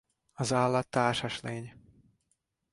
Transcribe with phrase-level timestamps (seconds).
[0.33, 1.73] Az állat társas lény.